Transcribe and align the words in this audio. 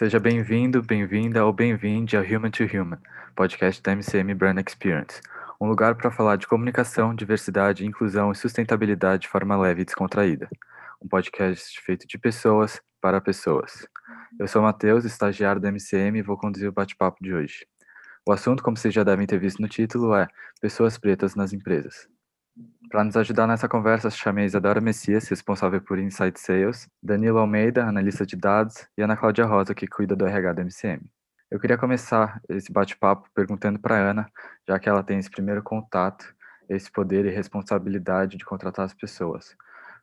Seja 0.00 0.18
bem-vindo, 0.18 0.82
bem-vinda 0.82 1.44
ou 1.44 1.52
bem-vinde 1.52 2.16
ao 2.16 2.24
Human 2.24 2.50
to 2.50 2.64
Human, 2.64 2.98
podcast 3.36 3.82
da 3.82 3.92
MCM 3.92 4.32
Brand 4.32 4.56
Experience, 4.66 5.20
um 5.60 5.68
lugar 5.68 5.94
para 5.94 6.10
falar 6.10 6.36
de 6.36 6.46
comunicação, 6.46 7.14
diversidade, 7.14 7.84
inclusão 7.84 8.32
e 8.32 8.34
sustentabilidade 8.34 9.24
de 9.24 9.28
forma 9.28 9.58
leve 9.58 9.82
e 9.82 9.84
descontraída. 9.84 10.48
Um 11.02 11.06
podcast 11.06 11.78
feito 11.82 12.08
de 12.08 12.16
pessoas 12.16 12.80
para 12.98 13.20
pessoas. 13.20 13.86
Eu 14.38 14.48
sou 14.48 14.62
o 14.62 14.64
Matheus, 14.64 15.04
estagiário 15.04 15.60
da 15.60 15.68
MCM 15.68 16.18
e 16.18 16.22
vou 16.22 16.38
conduzir 16.38 16.70
o 16.70 16.72
bate-papo 16.72 17.22
de 17.22 17.34
hoje. 17.34 17.66
O 18.26 18.32
assunto, 18.32 18.62
como 18.62 18.78
vocês 18.78 18.94
já 18.94 19.04
devem 19.04 19.26
ter 19.26 19.38
visto 19.38 19.60
no 19.60 19.68
título, 19.68 20.14
é 20.14 20.26
Pessoas 20.62 20.96
Pretas 20.96 21.34
nas 21.34 21.52
Empresas. 21.52 22.08
Para 22.90 23.04
nos 23.04 23.16
ajudar 23.16 23.46
nessa 23.46 23.68
conversa, 23.68 24.10
chamei 24.10 24.46
Isadora 24.46 24.80
Messias, 24.80 25.28
responsável 25.28 25.80
por 25.80 25.96
Insight 25.96 26.40
Sales, 26.40 26.90
Danilo 27.00 27.38
Almeida, 27.38 27.84
analista 27.84 28.26
de 28.26 28.34
dados, 28.34 28.84
e 28.98 29.02
Ana 29.02 29.16
Cláudia 29.16 29.46
Rosa, 29.46 29.72
que 29.72 29.86
cuida 29.86 30.16
do 30.16 30.26
RH 30.26 30.52
da 30.54 30.62
MCM. 30.62 31.00
Eu 31.48 31.60
queria 31.60 31.78
começar 31.78 32.40
esse 32.48 32.72
bate-papo 32.72 33.28
perguntando 33.32 33.78
para 33.78 33.94
Ana, 33.94 34.28
já 34.66 34.76
que 34.80 34.88
ela 34.88 35.04
tem 35.04 35.20
esse 35.20 35.30
primeiro 35.30 35.62
contato, 35.62 36.34
esse 36.68 36.90
poder 36.90 37.24
e 37.26 37.30
responsabilidade 37.30 38.36
de 38.36 38.44
contratar 38.44 38.86
as 38.86 38.94
pessoas. 38.94 39.54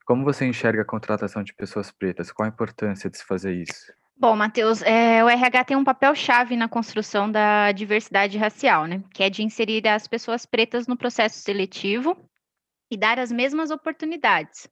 Como 0.05 0.24
você 0.24 0.46
enxerga 0.46 0.84
a 0.84 0.85
contratação 0.85 1.44
de 1.44 1.54
pessoas 1.54 1.91
pretas? 1.91 2.32
Qual 2.32 2.46
a 2.46 2.49
importância 2.49 3.10
de 3.10 3.18
se 3.18 3.26
fazer 3.26 3.52
isso? 3.54 3.91
Bom, 4.16 4.34
Matheus, 4.34 4.82
é, 4.84 5.22
o 5.22 5.30
RH 5.30 5.66
tem 5.66 5.77
um 5.77 5.84
papel-chave 5.84 6.55
na 6.55 6.70
construção 6.70 7.30
da 7.30 7.74
diversidade 7.74 8.38
racial, 8.38 8.85
né? 8.85 9.04
Que 9.13 9.24
é 9.24 9.30
de 9.30 9.44
inserir 9.44 9.85
as 9.90 10.08
pessoas 10.08 10.46
pretas 10.46 10.88
no 10.88 10.96
processo 10.96 11.40
seletivo 11.40 12.18
e 12.90 12.98
dar 12.98 13.20
as 13.20 13.32
mesmas 13.32 13.71
oportunidades. 13.71 14.70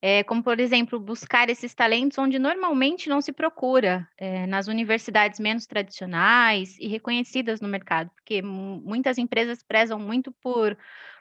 É, 0.00 0.22
como, 0.22 0.42
por 0.44 0.60
exemplo, 0.60 1.00
buscar 1.00 1.50
esses 1.50 1.74
talentos 1.74 2.16
onde 2.18 2.38
normalmente 2.38 3.08
não 3.08 3.20
se 3.20 3.32
procura, 3.32 4.08
é, 4.16 4.46
nas 4.46 4.68
universidades 4.68 5.40
menos 5.40 5.66
tradicionais 5.66 6.78
e 6.78 6.86
reconhecidas 6.86 7.60
no 7.60 7.66
mercado, 7.66 8.08
porque 8.14 8.40
muitas 8.40 9.18
empresas 9.18 9.60
prezam 9.60 9.98
muito 9.98 10.30
por, 10.40 10.78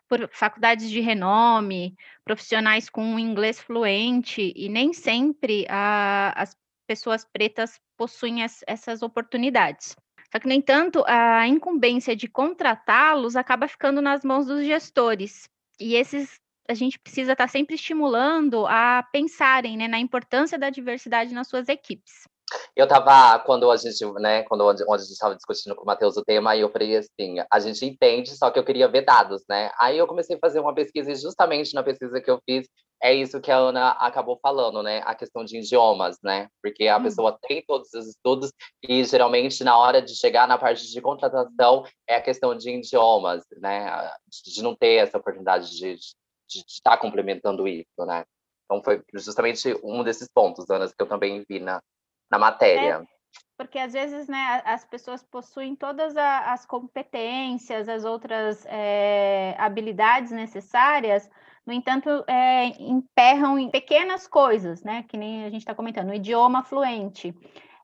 por 0.08 0.30
faculdades 0.32 0.92
de 0.92 1.00
renome, 1.00 1.96
profissionais 2.24 2.88
com 2.88 3.18
inglês 3.18 3.60
fluente, 3.60 4.54
e 4.56 4.70
nem 4.70 4.94
sempre 4.94 5.66
a, 5.70 6.34
as 6.40 6.56
pessoas 6.86 7.26
pretas 7.26 7.82
possuem 7.98 8.44
as, 8.44 8.64
essas 8.68 9.02
oportunidades. 9.02 9.96
Só 10.32 10.40
que, 10.40 10.48
no 10.48 10.54
entanto, 10.54 11.04
a 11.08 11.48
incumbência 11.48 12.16
de 12.16 12.28
contratá-los 12.28 13.36
acaba 13.36 13.68
ficando 13.68 14.02
nas 14.04 14.24
mãos 14.24 14.46
dos 14.46 14.64
gestores, 14.66 15.50
e 15.80 15.95
esses 15.95 16.39
a 16.70 16.73
gente 16.73 17.00
precisa 17.00 17.31
estar 17.31 17.45
tá 17.45 17.47
sempre 17.47 17.75
estimulando 17.75 18.66
a 18.67 19.02
pensarem 19.11 19.78
né, 19.78 19.88
na 19.88 20.00
importância 20.00 20.59
da 20.59 20.70
diversidade 20.70 21.33
nas 21.33 21.47
suas 21.47 21.70
equipes. 21.70 22.28
Eu 22.75 22.86
estava, 22.86 23.39
quando 23.39 23.70
a 23.70 23.75
gente, 23.75 24.05
né, 24.20 24.44
quando 24.44 24.66
onde, 24.66 24.83
a 24.83 24.98
gente 24.98 25.11
estava 25.11 25.36
discutindo 25.36 25.75
com 25.75 25.83
o 25.83 25.86
Matheus 25.86 26.16
o 26.16 26.23
tema, 26.23 26.52
aí 26.52 26.61
eu 26.61 26.70
falei 26.70 26.95
assim, 26.95 27.38
a 27.52 27.59
gente 27.59 27.86
entende, 27.86 28.30
só 28.38 28.50
que 28.50 28.59
eu 28.59 28.64
queria 28.64 28.88
ver 28.88 29.02
dados, 29.02 29.44
né? 29.50 29.72
Aí 29.80 29.98
eu 29.98 30.08
comecei 30.08 30.36
a 30.36 30.39
fazer 30.39 30.59
uma 30.59 30.73
pesquisa 30.73 31.11
e 31.11 31.16
justamente 31.16 31.73
na 31.73 31.83
pesquisa 31.83 32.22
que 32.22 32.30
eu 32.30 32.39
fiz, 32.45 32.67
é 33.02 33.14
isso 33.14 33.40
que 33.40 33.52
a 33.52 33.58
Ana 33.58 33.90
acabou 33.92 34.40
falando, 34.42 34.81
né? 34.81 35.02
A 35.06 35.14
questão 35.14 35.44
de 35.44 35.58
idiomas, 35.58 36.17
né? 36.23 36.50
Porque 36.62 36.88
a 36.88 36.98
hum. 36.98 37.04
pessoa 37.04 37.38
tem 37.42 37.64
todos 37.66 37.94
os 37.94 38.08
estudos 38.08 38.52
e 38.81 39.04
geralmente 39.04 39.64
na 39.64 39.78
hora 39.78 40.02
de 40.02 40.16
chegar 40.16 40.48
na 40.48 40.58
parte 40.58 40.92
de 40.92 41.02
contratação 41.02 41.86
é 42.08 42.16
a 42.16 42.22
questão 42.22 42.56
de 42.56 42.70
idiomas, 42.70 43.44
né? 43.58 44.12
De 44.45 44.62
não 44.62 44.76
ter 44.76 44.95
essa 44.95 45.17
oportunidade 45.17 45.70
de, 45.72 45.95
de 45.95 46.64
estar 46.67 46.98
complementando 46.98 47.67
isso, 47.67 48.06
né? 48.06 48.26
Então 48.66 48.84
foi 48.84 49.02
justamente 49.14 49.80
um 49.84 50.04
desses 50.04 50.27
pontos, 50.27 50.70
Ana, 50.70 50.88
que 50.88 51.02
eu 51.02 51.08
também 51.08 51.45
vi 51.48 51.60
na, 51.60 51.82
na 52.30 52.38
matéria. 52.38 53.02
É, 53.04 53.17
porque 53.58 53.80
às 53.80 53.93
vezes, 53.93 54.27
né, 54.27 54.61
as 54.66 54.86
pessoas 54.86 55.23
possuem 55.23 55.76
todas 55.76 56.16
as 56.16 56.66
competências, 56.66 57.89
as 57.89 58.05
outras 58.05 58.66
é, 58.67 59.55
habilidades 59.58 60.32
necessárias, 60.32 61.30
no 61.67 61.73
entanto, 61.73 62.23
é, 62.28 62.67
emperram 62.82 63.60
em 63.60 63.70
pequenas 63.70 64.26
coisas, 64.26 64.82
né? 64.83 65.04
Que 65.04 65.17
nem 65.17 65.44
a 65.44 65.50
gente 65.50 65.61
está 65.61 65.76
comentando, 65.76 66.10
o 66.10 66.14
idioma 66.14 66.64
fluente. 66.64 67.36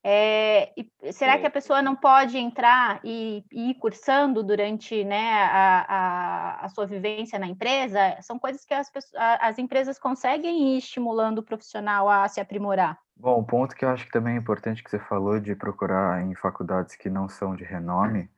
É, 0.06 0.74
será 1.12 1.38
que 1.38 1.46
a 1.46 1.52
pessoa 1.52 1.82
não 1.82 1.96
pode 1.96 2.38
entrar 2.38 3.00
e, 3.04 3.44
e 3.52 3.72
ir 3.72 3.76
cursando 3.76 4.44
durante 4.44 5.04
né, 5.06 5.32
a, 5.32 5.86
a, 5.88 6.66
a, 6.66 6.70
sua 6.70 6.86
vivência 6.86 7.38
na 7.38 7.48
empresa? 7.48 8.18
São 8.22 8.40
coisas 8.40 8.66
que 8.66 8.74
as, 8.74 8.90
as 9.16 9.60
empresas 9.60 10.00
conseguem 10.00 10.76
ir 10.76 10.78
estimulando 10.78 11.40
o 11.40 11.44
profissional 11.44 12.10
a 12.10 12.28
se 12.28 12.42
aprimorar. 12.42 12.98
Bom, 13.16 13.40
o 13.40 13.46
ponto 13.46 13.76
que 13.76 13.86
eu 13.86 13.90
acho 13.90 14.06
que 14.06 14.12
também 14.12 14.36
é 14.36 14.38
importante 14.38 14.84
que 14.84 14.90
você 14.90 15.00
falou 15.00 15.40
de 15.40 15.56
procurar 15.56 16.22
em 16.22 16.36
faculdades 16.36 16.96
que 16.96 17.10
não 17.10 17.30
são 17.30 17.56
de 17.56 17.64
renome 17.64 18.30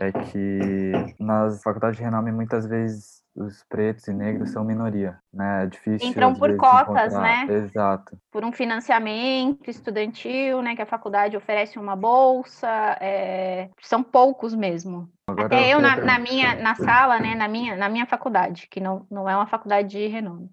é 0.00 0.10
que 0.10 0.92
nas 1.18 1.62
faculdades 1.62 1.98
de 1.98 2.02
renome 2.02 2.32
muitas 2.32 2.66
vezes 2.66 3.20
os 3.36 3.62
pretos 3.68 4.08
e 4.08 4.12
negros 4.12 4.50
são 4.50 4.64
minoria, 4.64 5.18
né? 5.32 5.64
É 5.64 5.66
difícil. 5.66 6.08
Entram 6.08 6.34
por 6.34 6.56
cotas, 6.56 7.12
encontrar. 7.12 7.46
né? 7.46 7.54
Exato. 7.54 8.18
Por 8.32 8.44
um 8.44 8.50
financiamento 8.50 9.68
estudantil, 9.68 10.62
né? 10.62 10.74
Que 10.74 10.82
a 10.82 10.86
faculdade 10.86 11.36
oferece 11.36 11.78
uma 11.78 11.94
bolsa. 11.94 12.68
É... 13.00 13.68
São 13.80 14.02
poucos 14.02 14.54
mesmo. 14.54 15.08
Agora 15.28 15.46
Até 15.46 15.66
eu, 15.66 15.78
eu 15.78 15.80
na, 15.80 15.96
na, 15.96 16.18
minha 16.18 16.56
na 16.56 16.74
sala, 16.74 17.20
né? 17.20 17.34
Na 17.34 17.46
minha, 17.46 17.76
na 17.76 17.88
minha 17.88 18.06
faculdade, 18.06 18.66
que 18.68 18.80
não, 18.80 19.06
não 19.10 19.28
é 19.28 19.36
uma 19.36 19.46
faculdade 19.46 19.88
de 19.88 20.06
renome. 20.08 20.50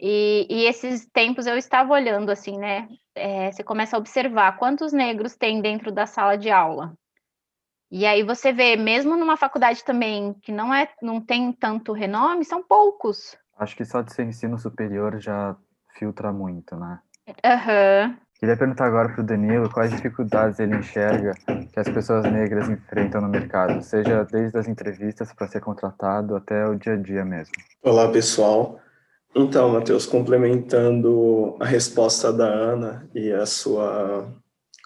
E, 0.00 0.46
e 0.50 0.64
esses 0.64 1.06
tempos 1.12 1.46
eu 1.46 1.56
estava 1.56 1.92
olhando 1.92 2.30
assim, 2.30 2.58
né? 2.58 2.88
É, 3.14 3.52
você 3.52 3.62
começa 3.62 3.96
a 3.96 3.98
observar 3.98 4.56
quantos 4.56 4.92
negros 4.92 5.36
tem 5.36 5.60
dentro 5.60 5.92
da 5.92 6.06
sala 6.06 6.36
de 6.36 6.50
aula. 6.50 6.94
E 7.90 8.06
aí 8.06 8.22
você 8.22 8.52
vê, 8.52 8.76
mesmo 8.76 9.16
numa 9.16 9.36
faculdade 9.36 9.84
também 9.84 10.32
que 10.42 10.52
não 10.52 10.72
é, 10.72 10.88
não 11.02 11.20
tem 11.20 11.52
tanto 11.52 11.92
renome, 11.92 12.44
são 12.44 12.62
poucos. 12.62 13.36
Acho 13.58 13.76
que 13.76 13.84
só 13.84 14.00
de 14.00 14.12
ser 14.14 14.24
ensino 14.24 14.56
superior 14.58 15.20
já 15.20 15.56
filtra 15.98 16.32
muito, 16.32 16.76
né? 16.76 17.00
Aham. 17.44 18.06
Uhum. 18.08 18.16
Queria 18.38 18.56
perguntar 18.56 18.86
agora 18.86 19.10
para 19.10 19.20
o 19.20 19.26
Danilo 19.26 19.68
quais 19.68 19.90
dificuldades 19.90 20.58
ele 20.58 20.74
enxerga 20.74 21.34
que 21.70 21.78
as 21.78 21.86
pessoas 21.90 22.24
negras 22.24 22.70
enfrentam 22.70 23.20
no 23.20 23.28
mercado, 23.28 23.82
seja 23.82 24.24
desde 24.24 24.56
as 24.56 24.66
entrevistas 24.66 25.30
para 25.34 25.46
ser 25.46 25.60
contratado 25.60 26.34
até 26.34 26.66
o 26.66 26.74
dia 26.74 26.94
a 26.94 26.96
dia 26.96 27.22
mesmo. 27.22 27.52
Olá, 27.82 28.10
pessoal. 28.10 28.80
Então, 29.34 29.68
Matheus, 29.68 30.06
complementando 30.06 31.54
a 31.60 31.66
resposta 31.66 32.32
da 32.32 32.46
Ana 32.46 33.06
e 33.14 33.30
a 33.30 33.44
sua, 33.44 34.32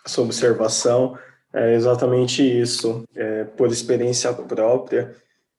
a 0.05 0.09
sua 0.09 0.25
observação, 0.25 1.17
é 1.55 1.75
exatamente 1.75 2.43
isso. 2.43 3.05
É, 3.15 3.45
por 3.45 3.69
experiência 3.69 4.33
própria, 4.33 5.15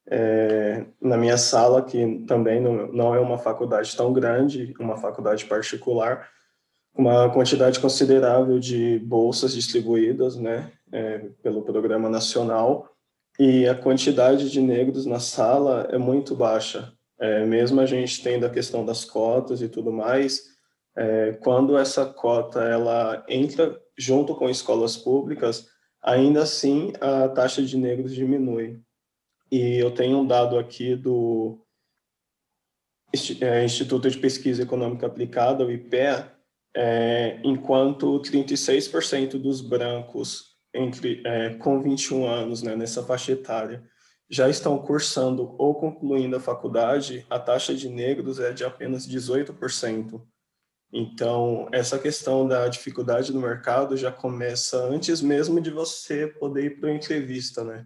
é, 0.07 0.85
na 1.01 1.17
minha 1.17 1.37
sala, 1.37 1.81
que 1.81 2.23
também 2.27 2.61
não, 2.61 2.87
não 2.91 3.15
é 3.15 3.19
uma 3.19 3.37
faculdade 3.37 3.95
tão 3.95 4.11
grande, 4.11 4.73
uma 4.79 4.97
faculdade 4.97 5.45
particular, 5.45 6.29
uma 6.93 7.29
quantidade 7.29 7.79
considerável 7.79 8.59
de 8.59 8.99
bolsas 8.99 9.53
distribuídas 9.53 10.35
né, 10.35 10.71
é, 10.91 11.29
pelo 11.41 11.61
Programa 11.61 12.09
Nacional, 12.09 12.91
e 13.39 13.67
a 13.67 13.75
quantidade 13.75 14.49
de 14.49 14.61
negros 14.61 15.05
na 15.05 15.19
sala 15.19 15.87
é 15.91 15.97
muito 15.97 16.35
baixa. 16.35 16.93
É, 17.19 17.45
mesmo 17.45 17.79
a 17.79 17.85
gente 17.85 18.21
tendo 18.21 18.45
a 18.45 18.49
questão 18.49 18.85
das 18.85 19.03
cotas 19.05 19.61
e 19.61 19.69
tudo 19.69 19.91
mais, 19.91 20.43
é, 20.95 21.33
quando 21.41 21.77
essa 21.77 22.05
cota 22.05 22.61
ela 22.61 23.25
entra 23.27 23.77
junto 23.97 24.35
com 24.35 24.49
escolas 24.49 24.95
públicas, 24.95 25.67
ainda 26.05 26.43
assim 26.43 26.93
a 27.01 27.27
taxa 27.27 27.63
de 27.63 27.75
negros 27.75 28.13
diminui. 28.13 28.79
E 29.51 29.77
eu 29.77 29.91
tenho 29.91 30.19
um 30.19 30.27
dado 30.27 30.57
aqui 30.57 30.95
do 30.95 31.59
é, 33.41 33.65
Instituto 33.65 34.09
de 34.09 34.17
Pesquisa 34.17 34.63
Econômica 34.63 35.07
Aplicada, 35.07 35.65
o 35.65 35.71
IPEA, 35.71 36.31
é, 36.75 37.39
enquanto 37.43 38.19
36% 38.21 39.39
dos 39.39 39.61
brancos 39.61 40.55
entre 40.73 41.23
é, 41.25 41.55
com 41.55 41.81
21 41.81 42.27
anos, 42.27 42.61
né, 42.61 42.75
nessa 42.75 43.01
faixa 43.03 43.31
etária, 43.31 43.83
já 44.29 44.49
estão 44.49 44.77
cursando 44.77 45.55
ou 45.57 45.75
concluindo 45.75 46.35
a 46.35 46.39
faculdade, 46.39 47.25
a 47.29 47.39
taxa 47.39 47.73
de 47.73 47.87
negros 47.87 48.39
é 48.39 48.51
de 48.51 48.65
apenas 48.65 49.07
18%. 49.07 50.21
Então, 50.91 51.67
essa 51.71 51.99
questão 51.99 52.47
da 52.47 52.67
dificuldade 52.67 53.33
no 53.33 53.41
mercado 53.41 53.97
já 53.97 54.11
começa 54.11 54.77
antes 54.77 55.21
mesmo 55.21 55.59
de 55.59 55.69
você 55.69 56.27
poder 56.27 56.65
ir 56.65 56.79
para 56.79 56.89
uma 56.89 56.95
entrevista, 56.95 57.63
né? 57.63 57.85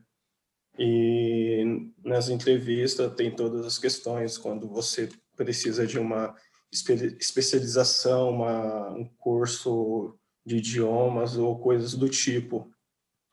E 0.77 1.91
nas 2.03 2.29
entrevistas 2.29 3.13
tem 3.15 3.35
todas 3.35 3.65
as 3.65 3.77
questões, 3.77 4.37
quando 4.37 4.67
você 4.69 5.09
precisa 5.35 5.85
de 5.85 5.99
uma 5.99 6.35
especialização, 6.71 8.29
uma, 8.29 8.89
um 8.91 9.05
curso 9.17 10.15
de 10.45 10.57
idiomas 10.57 11.37
ou 11.37 11.59
coisas 11.59 11.95
do 11.95 12.07
tipo. 12.07 12.71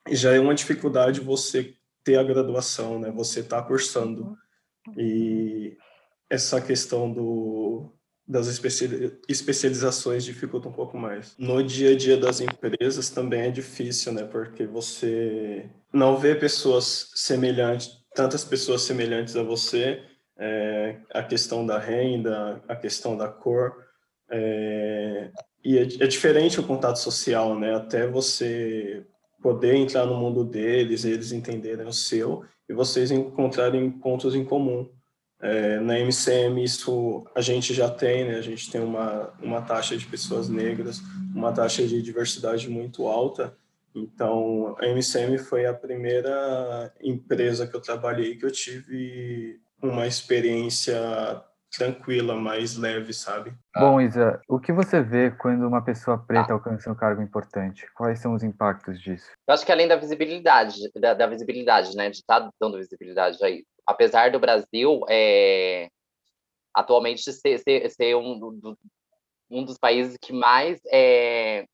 E 0.09 0.15
já 0.15 0.33
é 0.33 0.39
uma 0.39 0.55
dificuldade 0.55 1.19
você 1.21 1.75
ter 2.03 2.17
a 2.17 2.23
graduação, 2.23 2.99
né? 2.99 3.11
Você 3.11 3.41
está 3.41 3.61
cursando. 3.61 4.37
E 4.97 5.77
essa 6.29 6.61
questão 6.61 7.11
do 7.11 7.96
das 8.27 8.47
especializações 9.29 10.25
dificulta 10.25 10.67
um 10.67 10.73
pouco 10.73 10.97
mais. 10.97 11.33
No 11.37 11.63
dia 11.63 11.91
a 11.91 11.95
dia 11.95 12.17
das 12.17 12.41
empresas 12.41 13.09
também 13.09 13.41
é 13.41 13.51
difícil, 13.51 14.11
né? 14.11 14.23
Porque 14.23 14.65
você 14.65 15.69
não 15.93 16.17
vê 16.17 16.35
pessoas 16.35 17.11
semelhantes, 17.15 17.89
tantas 18.13 18.43
pessoas 18.43 18.81
semelhantes 18.81 19.35
a 19.37 19.43
você, 19.43 20.03
é, 20.37 20.97
a 21.13 21.23
questão 21.23 21.65
da 21.65 21.79
renda, 21.79 22.61
a 22.67 22.75
questão 22.75 23.15
da 23.15 23.29
cor, 23.29 23.85
é, 24.29 25.31
e 25.63 25.77
é, 25.77 25.81
é 25.81 26.07
diferente 26.07 26.59
o 26.59 26.63
contato 26.63 26.97
social, 26.97 27.57
né? 27.57 27.75
Até 27.75 28.07
você 28.07 29.05
poder 29.41 29.75
entrar 29.75 30.05
no 30.05 30.17
mundo 30.17 30.43
deles, 30.43 31.05
eles 31.05 31.31
entenderem 31.31 31.87
o 31.87 31.93
seu 31.93 32.43
e 32.67 32.73
vocês 32.73 33.09
encontrarem 33.09 33.89
pontos 33.89 34.35
em 34.35 34.43
comum. 34.43 34.89
É, 35.39 35.79
na 35.79 35.99
MCM 35.99 36.63
isso 36.63 37.25
a 37.35 37.41
gente 37.41 37.73
já 37.73 37.89
tem, 37.89 38.25
né? 38.25 38.35
A 38.35 38.41
gente 38.41 38.71
tem 38.71 38.81
uma, 38.81 39.33
uma 39.41 39.61
taxa 39.61 39.95
de 39.95 40.05
pessoas 40.05 40.49
negras, 40.49 40.99
uma 41.33 41.51
taxa 41.51 41.85
de 41.85 42.01
diversidade 42.01 42.69
muito 42.69 43.07
alta. 43.07 43.55
Então, 43.93 44.75
a 44.79 44.87
MCM 44.87 45.37
foi 45.37 45.65
a 45.65 45.73
primeira 45.73 46.93
empresa 47.01 47.67
que 47.67 47.75
eu 47.75 47.81
trabalhei 47.81 48.35
que 48.35 48.45
eu 48.45 48.51
tive 48.51 49.59
uma 49.81 50.05
experiência 50.07 50.97
tranquila, 51.75 52.35
mais 52.35 52.77
leve, 52.77 53.13
sabe? 53.13 53.53
Bom, 53.75 53.99
Isa, 53.99 54.41
o 54.47 54.59
que 54.59 54.71
você 54.71 55.01
vê 55.01 55.31
quando 55.31 55.67
uma 55.67 55.83
pessoa 55.83 56.17
preta 56.17 56.51
ah. 56.51 56.53
alcança 56.53 56.91
um 56.91 56.95
cargo 56.95 57.21
importante? 57.21 57.85
Quais 57.93 58.19
são 58.19 58.33
os 58.33 58.43
impactos 58.43 58.99
disso? 58.99 59.29
Eu 59.47 59.53
acho 59.53 59.65
que 59.65 59.71
além 59.71 59.87
da 59.87 59.95
visibilidade, 59.95 60.75
da, 60.95 61.13
da 61.13 61.27
visibilidade, 61.27 61.95
né, 61.95 62.09
de 62.09 62.17
estar 62.17 62.41
tá 62.41 62.49
dando 62.59 62.77
visibilidade 62.77 63.37
aí, 63.43 63.65
apesar 63.87 64.31
do 64.31 64.39
Brasil 64.39 65.01
é, 65.09 65.89
atualmente 66.73 67.31
ser, 67.31 67.57
ser, 67.59 67.89
ser 67.89 68.15
um, 68.15 68.37
do, 68.37 68.77
um 69.49 69.63
dos 69.63 69.77
países 69.77 70.17
que 70.21 70.33
mais 70.33 70.79
é, 70.91 71.65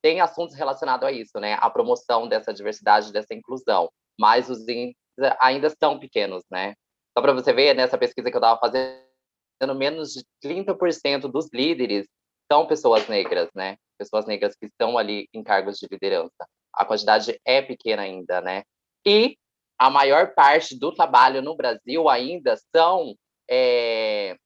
tem 0.00 0.20
assuntos 0.20 0.54
relacionados 0.54 1.06
a 1.06 1.12
isso, 1.12 1.38
né, 1.40 1.58
a 1.60 1.68
promoção 1.68 2.28
dessa 2.28 2.54
diversidade, 2.54 3.12
dessa 3.12 3.34
inclusão, 3.34 3.90
mas 4.18 4.48
os 4.48 4.60
índices 4.68 4.96
ainda 5.40 5.68
são 5.70 5.98
pequenos, 5.98 6.44
né, 6.50 6.74
só 7.18 7.22
para 7.22 7.32
você 7.32 7.52
ver, 7.52 7.74
nessa 7.74 7.98
pesquisa 7.98 8.30
que 8.30 8.36
eu 8.36 8.38
estava 8.38 8.60
fazendo, 8.60 9.74
menos 9.74 10.12
de 10.12 10.24
30% 10.40 11.22
dos 11.22 11.48
líderes 11.52 12.06
são 12.50 12.64
pessoas 12.64 13.08
negras, 13.08 13.48
né? 13.56 13.76
Pessoas 13.98 14.24
negras 14.24 14.54
que 14.54 14.66
estão 14.66 14.96
ali 14.96 15.28
em 15.34 15.42
cargos 15.42 15.78
de 15.78 15.88
liderança. 15.90 16.46
A 16.72 16.84
quantidade 16.84 17.36
é 17.44 17.60
pequena 17.60 18.02
ainda, 18.02 18.40
né? 18.40 18.62
E 19.04 19.36
a 19.78 19.88
maior 19.88 20.34
parte 20.34 20.78
do 20.78 20.92
trabalho 20.92 21.40
no 21.40 21.56
Brasil 21.56 22.08
ainda 22.08 22.56
são 22.74 23.14
é, 23.48 24.36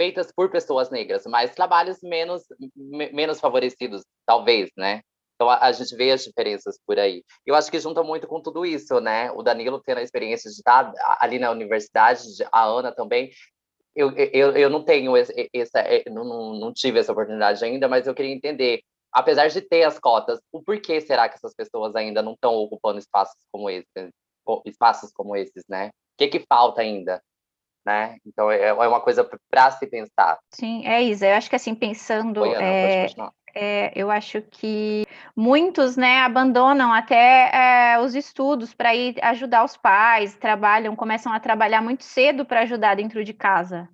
feitas 0.00 0.32
por 0.32 0.50
pessoas 0.50 0.90
negras, 0.90 1.24
mas 1.26 1.54
trabalhos 1.54 1.98
menos, 2.02 2.42
menos 3.12 3.38
favorecidos, 3.38 4.02
talvez, 4.24 4.70
né? 4.76 5.02
Então 5.34 5.48
a, 5.48 5.66
a, 5.66 5.72
gente 5.72 5.94
vê 5.94 6.10
as 6.10 6.24
diferenças 6.24 6.78
por 6.86 6.98
aí. 6.98 7.22
Eu 7.46 7.54
acho 7.54 7.70
que 7.70 7.78
junta 7.78 8.02
muito 8.02 8.26
com 8.26 8.40
tudo 8.40 8.64
isso, 8.64 9.00
né? 9.00 9.30
O 9.32 9.42
Danilo 9.42 9.82
tendo 9.84 9.98
a 9.98 10.02
experiência 10.02 10.50
de 10.50 10.56
estar 10.56 10.92
ali 11.20 11.38
na 11.38 11.50
universidade, 11.50 12.22
a 12.50 12.64
Ana 12.64 12.92
também. 12.92 13.30
Eu, 13.94 14.10
eu, 14.16 14.52
eu 14.52 14.70
não 14.70 14.84
tenho 14.84 15.16
essa, 15.16 15.80
é, 15.80 16.08
não, 16.08 16.54
não 16.54 16.72
tive 16.72 16.98
essa 16.98 17.12
oportunidade 17.12 17.64
ainda, 17.64 17.88
mas 17.88 18.06
eu 18.06 18.14
queria 18.14 18.32
entender, 18.32 18.82
apesar 19.12 19.48
de 19.48 19.60
ter 19.60 19.84
as 19.84 19.98
cotas, 19.98 20.40
o 20.52 20.62
porquê 20.62 21.00
será 21.00 21.28
que 21.28 21.36
essas 21.36 21.54
pessoas 21.54 21.94
ainda 21.94 22.22
não 22.22 22.32
estão 22.32 22.54
ocupando 22.54 22.98
espaços 22.98 23.36
como 23.50 23.68
esses, 23.68 24.10
espaços 24.64 25.12
como 25.12 25.36
esses, 25.36 25.64
né? 25.68 25.88
O 25.88 25.90
que 26.18 26.28
que 26.28 26.44
falta 26.48 26.80
ainda? 26.80 27.22
Né? 27.84 28.18
Então 28.26 28.50
é, 28.50 28.68
é 28.68 28.72
uma 28.72 29.00
coisa 29.00 29.28
para 29.50 29.70
se 29.70 29.86
pensar. 29.86 30.38
Sim, 30.50 30.86
é 30.86 31.02
isso. 31.02 31.24
Eu 31.24 31.34
acho 31.34 31.48
que 31.48 31.56
assim 31.56 31.74
pensando, 31.74 32.42
Oi, 32.42 32.54
Ana, 32.54 32.64
é, 32.64 33.06
é, 33.54 33.92
eu 33.94 34.10
acho 34.10 34.42
que 34.42 35.06
muitos, 35.34 35.96
né, 35.96 36.18
abandonam 36.18 36.92
até 36.92 37.50
é, 37.94 38.00
os 38.00 38.14
estudos 38.14 38.74
para 38.74 38.94
ir 38.94 39.16
ajudar 39.22 39.64
os 39.64 39.76
pais, 39.76 40.36
trabalham, 40.36 40.94
começam 40.94 41.32
a 41.32 41.40
trabalhar 41.40 41.80
muito 41.80 42.04
cedo 42.04 42.44
para 42.44 42.60
ajudar 42.60 42.96
dentro 42.96 43.24
de 43.24 43.32
casa. 43.32 43.88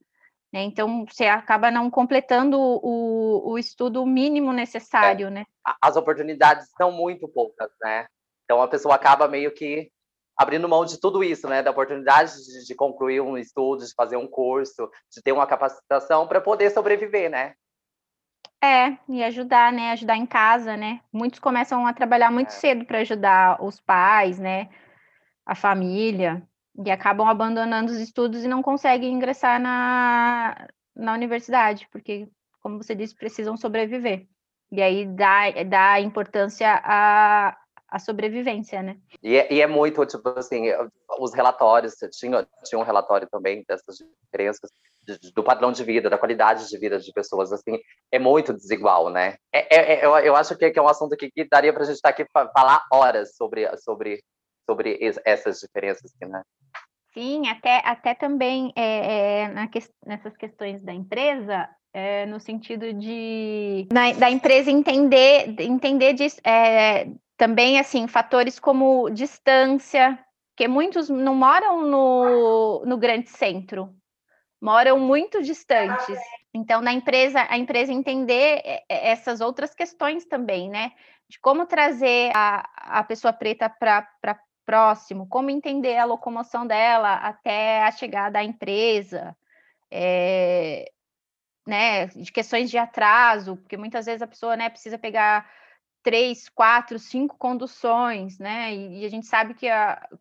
Né? 0.53 0.63
Então, 0.63 1.05
você 1.07 1.27
acaba 1.27 1.71
não 1.71 1.91
completando 1.91 2.59
o, 2.59 3.53
o 3.53 3.59
estudo 3.59 4.05
mínimo 4.07 4.53
necessário, 4.53 5.27
é. 5.29 5.31
né? 5.31 5.45
As 5.83 5.97
oportunidades 5.97 6.69
são 6.77 6.93
muito 6.93 7.29
poucas, 7.29 7.71
né? 7.83 8.07
Então, 8.45 8.63
a 8.63 8.69
pessoa 8.69 8.95
acaba 8.95 9.27
meio 9.27 9.53
que 9.53 9.91
abrindo 10.37 10.69
mão 10.69 10.85
de 10.85 11.01
tudo 11.01 11.25
isso, 11.25 11.49
né? 11.49 11.63
Da 11.63 11.71
oportunidade 11.71 12.33
de, 12.45 12.65
de 12.67 12.75
concluir 12.75 13.21
um 13.21 13.37
estudo, 13.37 13.85
de 13.85 13.95
fazer 13.95 14.17
um 14.17 14.27
curso, 14.27 14.89
de 15.11 15.23
ter 15.23 15.33
uma 15.33 15.47
capacitação 15.47 16.29
para 16.29 16.41
poder 16.41 16.71
sobreviver, 16.71 17.31
né? 17.31 17.55
É, 18.63 18.97
e 19.09 19.23
ajudar, 19.25 19.73
né? 19.73 19.93
Ajudar 19.93 20.17
em 20.17 20.27
casa, 20.27 20.77
né? 20.77 21.01
Muitos 21.13 21.41
começam 21.41 21.87
a 21.87 21.93
trabalhar 21.93 22.31
muito 22.31 22.49
é. 22.49 22.53
cedo 22.53 22.85
para 22.85 22.99
ajudar 22.99 23.63
os 23.63 23.81
pais, 23.81 24.39
né? 24.39 24.69
A 25.45 25.55
família, 25.55 26.43
e 26.85 26.91
acabam 26.91 27.27
abandonando 27.27 27.93
os 27.93 27.99
estudos 27.99 28.45
e 28.45 28.49
não 28.49 28.63
conseguem 28.63 29.13
ingressar 29.13 29.61
na, 29.61 30.69
na 30.95 31.15
universidade, 31.15 31.89
porque, 31.91 32.29
como 32.61 32.83
você 32.83 32.95
disse, 32.95 33.15
precisam 33.15 33.57
sobreviver. 33.57 34.27
E 34.71 34.83
aí 34.83 35.07
dá, 35.07 35.51
dá 35.67 36.01
importância 36.01 36.81
à, 36.85 37.57
à 37.89 37.99
sobrevivência, 37.99 38.83
né? 38.83 38.97
E 39.23 39.37
é, 39.37 39.53
e 39.53 39.61
é 39.61 39.67
muito, 39.67 40.05
tipo 40.05 40.29
assim, 40.31 40.65
os 41.19 41.33
relatórios, 41.33 41.95
tinha, 42.13 42.47
tinha 42.65 42.79
um 42.79 42.85
relatório 42.85 43.29
também 43.31 43.65
dessas 43.67 43.97
diferenças, 44.25 44.71
do 45.35 45.45
padrão 45.45 45.71
de 45.71 45.85
vida, 45.85 46.11
da 46.11 46.19
qualidade 46.19 46.69
de 46.69 46.79
vida 46.79 46.99
de 46.99 47.13
pessoas, 47.13 47.53
assim, 47.53 47.79
é 48.11 48.19
muito 48.19 48.53
desigual, 48.53 49.09
né? 49.09 49.37
É, 49.53 49.77
é, 49.77 49.93
é 49.95 50.05
eu, 50.05 50.17
eu 50.19 50.37
acho 50.37 50.57
que, 50.57 50.73
é 50.75 50.83
um 50.83 50.89
assunto 50.89 51.17
que, 51.17 51.31
daria 51.49 51.73
para 51.73 51.83
a 51.83 51.87
gente 51.87 51.97
estar 51.97 52.13
tá 52.13 52.15
aqui 52.15 52.29
para 52.33 52.51
falar 52.51 52.85
horas 52.93 53.37
sobre, 53.37 53.69
sobre, 53.79 54.21
sobre 54.69 54.99
essas 55.25 55.61
diferenças, 55.61 56.13
né? 56.21 56.43
Sim, 57.17 57.49
até, 57.49 57.81
até 57.83 58.15
também 58.15 58.71
é, 58.77 59.45
é, 59.45 59.67
que, 59.69 59.79
nessas 60.05 60.37
questões 60.37 60.83
da 60.83 60.93
empresa, 60.93 61.67
é, 61.95 62.27
no 62.27 62.39
sentido 62.39 62.93
de 62.93 63.89
na, 63.91 64.13
da 64.13 64.31
empresa 64.31 64.71
entender, 64.71 65.59
entender 65.59 66.13
disso, 66.13 66.39
é, 66.45 67.09
também 67.39 67.79
assim 67.79 68.07
fatores 68.07 68.61
como 68.61 69.09
distância, 69.09 70.19
que 70.55 70.69
muitos 70.69 71.09
não 71.09 71.35
moram 71.35 71.87
no, 71.87 72.85
no 72.85 72.99
grande 72.99 73.31
centro, 73.31 73.95
moram 74.61 74.99
muito 74.99 75.43
distantes. 75.43 76.19
Então, 76.53 76.83
na 76.83 76.93
empresa, 76.93 77.47
a 77.49 77.57
empresa 77.57 77.95
entender 77.95 78.63
essas 78.91 79.41
outras 79.41 79.75
questões 79.75 80.27
também, 80.27 80.69
né? 80.69 80.93
De 81.31 81.41
como 81.41 81.65
trazer 81.65 82.31
a, 82.35 82.99
a 83.01 83.05
pessoa 83.05 83.33
preta 83.33 83.71
para 83.71 84.07
próximo, 84.67 85.29
como 85.29 85.49
entender 85.49 85.97
a 85.97 86.05
locomoção 86.05 86.67
dela 86.67 87.15
até 87.15 87.85
a 87.85 87.93
chegada 87.93 88.41
à 88.41 88.45
empresa, 88.45 89.37
é, 89.91 90.91
né? 91.67 92.07
De 92.09 92.33
questões 92.33 92.71
de 92.71 92.77
atraso, 92.77 93.57
porque 93.57 93.77
muitas 93.77 94.07
vezes 94.07 94.23
a 94.23 94.27
pessoa 94.27 94.57
né, 94.57 94.69
precisa 94.69 94.99
pegar 94.99 95.49
três, 96.03 96.49
quatro, 96.49 96.99
cinco 96.99 97.37
conduções, 97.39 98.39
né? 98.39 98.75
E, 98.75 99.03
e 99.03 99.07
a 99.07 99.09
gente 99.09 99.27
sabe 99.27 99.55
que 99.55 99.69
o 99.69 100.19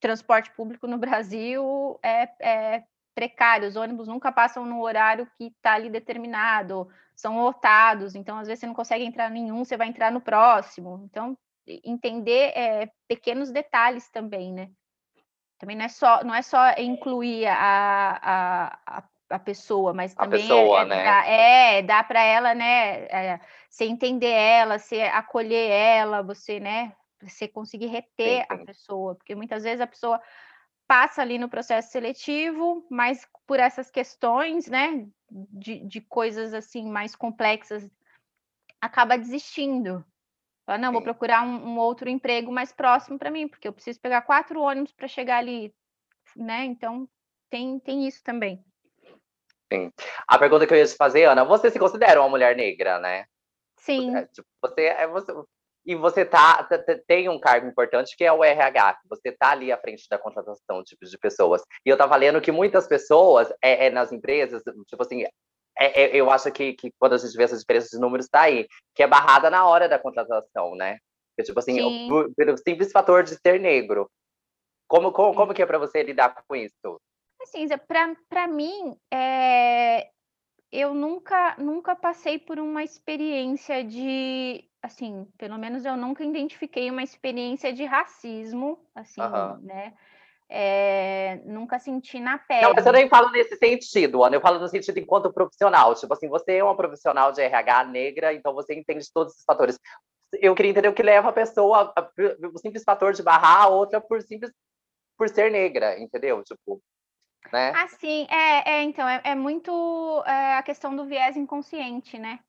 transporte 0.00 0.50
público 0.52 0.86
no 0.86 0.98
Brasil 0.98 1.98
é, 2.02 2.28
é 2.40 2.84
precário, 3.14 3.68
os 3.68 3.74
ônibus 3.76 4.06
nunca 4.06 4.30
passam 4.30 4.64
no 4.64 4.80
horário 4.80 5.28
que 5.36 5.46
está 5.46 5.74
ali 5.74 5.90
determinado, 5.90 6.88
são 7.16 7.42
lotados, 7.42 8.14
então 8.14 8.38
às 8.38 8.46
vezes 8.46 8.60
você 8.60 8.66
não 8.68 8.74
consegue 8.74 9.04
entrar 9.04 9.28
em 9.28 9.42
nenhum, 9.42 9.64
você 9.64 9.76
vai 9.76 9.88
entrar 9.88 10.12
no 10.12 10.20
próximo. 10.20 11.02
Então, 11.04 11.36
entender 11.84 12.52
é, 12.56 12.90
pequenos 13.06 13.50
detalhes 13.50 14.08
também, 14.10 14.52
né? 14.52 14.70
Também 15.58 15.76
não 15.76 15.84
é 15.84 15.88
só, 15.88 16.22
não 16.22 16.34
é 16.34 16.42
só 16.42 16.72
incluir 16.78 17.46
a, 17.46 18.78
a, 18.86 19.04
a, 19.30 19.38
pessoa, 19.38 19.92
mas 19.92 20.14
também 20.14 20.44
a 20.44 20.48
pessoa, 20.48 20.82
é, 20.82 20.84
né? 20.84 21.78
é, 21.78 21.82
dá 21.82 22.02
para 22.04 22.22
ela, 22.22 22.54
né? 22.54 23.06
É, 23.06 23.40
você 23.68 23.84
entender 23.84 24.30
ela, 24.30 24.78
você 24.78 25.02
acolher 25.02 25.70
ela, 25.70 26.22
você, 26.22 26.60
né? 26.60 26.92
Você 27.22 27.48
conseguir 27.48 27.86
reter 27.86 28.42
sim, 28.42 28.56
sim. 28.56 28.62
a 28.62 28.64
pessoa, 28.64 29.14
porque 29.16 29.34
muitas 29.34 29.64
vezes 29.64 29.80
a 29.80 29.86
pessoa 29.86 30.20
passa 30.86 31.20
ali 31.20 31.38
no 31.38 31.50
processo 31.50 31.90
seletivo, 31.90 32.86
mas 32.88 33.28
por 33.46 33.60
essas 33.60 33.90
questões, 33.90 34.68
né, 34.68 35.06
de, 35.30 35.80
de 35.80 36.00
coisas 36.00 36.54
assim 36.54 36.88
mais 36.88 37.14
complexas, 37.14 37.90
acaba 38.80 39.18
desistindo. 39.18 40.04
Fala, 40.68 40.76
não, 40.76 40.92
vou 40.92 41.00
procurar 41.00 41.46
um, 41.46 41.66
um 41.66 41.78
outro 41.78 42.10
emprego 42.10 42.52
mais 42.52 42.74
próximo 42.74 43.18
para 43.18 43.30
mim, 43.30 43.48
porque 43.48 43.66
eu 43.66 43.72
preciso 43.72 43.98
pegar 44.02 44.20
quatro 44.20 44.60
ônibus 44.60 44.92
para 44.92 45.08
chegar 45.08 45.38
ali, 45.38 45.74
né? 46.36 46.66
Então 46.66 47.08
tem, 47.48 47.80
tem 47.80 48.06
isso 48.06 48.22
também. 48.22 48.62
Sim. 49.72 49.90
A 50.26 50.38
pergunta 50.38 50.66
que 50.66 50.74
eu 50.74 50.76
ia 50.76 50.84
te 50.84 50.94
fazer, 50.94 51.24
Ana, 51.24 51.42
você 51.42 51.70
se 51.70 51.78
considera 51.78 52.20
uma 52.20 52.28
mulher 52.28 52.54
negra, 52.54 52.98
né? 52.98 53.24
Sim. 53.78 54.12
Tipo, 54.26 54.46
você, 54.60 54.82
é, 54.82 55.06
você 55.06 55.32
e 55.86 55.94
você 55.94 56.22
tá, 56.22 56.68
tem 57.06 57.30
um 57.30 57.40
cargo 57.40 57.66
importante 57.66 58.14
que 58.14 58.22
é 58.22 58.30
o 58.30 58.44
RH, 58.44 58.98
você 59.08 59.32
tá 59.32 59.52
ali 59.52 59.72
à 59.72 59.78
frente 59.78 60.06
da 60.10 60.18
contratação 60.18 60.84
tipo, 60.84 61.06
de 61.06 61.16
pessoas. 61.16 61.62
E 61.82 61.88
eu 61.88 61.96
tava 61.96 62.14
lendo 62.14 62.42
que 62.42 62.52
muitas 62.52 62.86
pessoas 62.86 63.50
é, 63.62 63.86
é 63.86 63.90
nas 63.90 64.12
empresas, 64.12 64.62
tipo 64.86 65.02
assim, 65.02 65.24
é, 65.78 66.02
é, 66.02 66.16
eu 66.16 66.30
acho 66.30 66.50
que, 66.50 66.72
que 66.72 66.92
quando 66.98 67.14
a 67.14 67.18
gente 67.18 67.36
vê 67.36 67.44
essa 67.44 67.56
diferença 67.56 67.88
de 67.90 68.00
números, 68.00 68.28
tá 68.28 68.42
aí, 68.42 68.66
que 68.94 69.02
é 69.02 69.06
barrada 69.06 69.48
na 69.48 69.66
hora 69.66 69.88
da 69.88 69.98
contratação, 69.98 70.74
né? 70.74 70.98
Que, 71.36 71.44
tipo 71.44 71.58
assim, 71.60 71.78
pelo 72.36 72.58
simples 72.58 72.90
fator 72.90 73.22
de 73.22 73.36
ser 73.36 73.60
negro. 73.60 74.10
Como, 74.88 75.12
como, 75.12 75.34
como 75.34 75.54
que 75.54 75.62
é 75.62 75.66
para 75.66 75.78
você 75.78 76.02
lidar 76.02 76.34
com 76.48 76.56
isso? 76.56 77.00
Assim, 77.40 77.66
para 78.28 78.48
mim, 78.48 78.96
é, 79.12 80.08
eu 80.72 80.92
nunca, 80.92 81.54
nunca 81.58 81.94
passei 81.94 82.38
por 82.38 82.58
uma 82.58 82.82
experiência 82.82 83.84
de, 83.84 84.64
assim, 84.82 85.28
pelo 85.38 85.56
menos 85.58 85.84
eu 85.84 85.96
nunca 85.96 86.24
identifiquei 86.24 86.90
uma 86.90 87.02
experiência 87.02 87.72
de 87.72 87.84
racismo, 87.84 88.78
assim, 88.94 89.20
né? 89.62 89.94
É, 90.48 91.17
nunca 91.36 91.78
senti 91.78 92.20
na 92.20 92.38
pele. 92.38 92.62
Não, 92.62 92.74
mas 92.74 92.86
eu 92.86 92.92
nem 92.92 93.08
falo 93.08 93.30
nesse 93.30 93.56
sentido, 93.56 94.22
Ana. 94.24 94.36
Eu 94.36 94.40
falo 94.40 94.58
no 94.58 94.68
sentido 94.68 94.98
enquanto 94.98 95.32
profissional. 95.32 95.94
Tipo 95.94 96.12
assim, 96.14 96.28
você 96.28 96.56
é 96.56 96.64
uma 96.64 96.76
profissional 96.76 97.32
de 97.32 97.40
RH 97.40 97.84
negra, 97.84 98.34
então 98.34 98.52
você 98.54 98.74
entende 98.74 99.06
todos 99.12 99.32
esses 99.32 99.44
fatores. 99.44 99.78
Eu 100.34 100.54
queria 100.54 100.70
entender 100.70 100.88
o 100.88 100.94
que 100.94 101.02
leva 101.02 101.28
a 101.30 101.32
pessoa, 101.32 101.92
o 102.54 102.58
simples 102.58 102.84
fator 102.84 103.12
de 103.12 103.22
barrar 103.22 103.62
a 103.62 103.68
outra 103.68 104.00
por 104.00 104.20
simples 104.22 104.50
por 105.16 105.28
ser 105.28 105.50
negra, 105.50 105.98
entendeu? 105.98 106.42
Tipo, 106.44 106.80
né? 107.52 107.72
Assim, 107.76 108.26
é, 108.30 108.74
é 108.74 108.82
então, 108.82 109.08
é, 109.08 109.20
é 109.24 109.34
muito 109.34 110.22
é, 110.26 110.56
a 110.56 110.62
questão 110.62 110.94
do 110.94 111.06
viés 111.06 111.36
inconsciente, 111.36 112.18
né? 112.18 112.40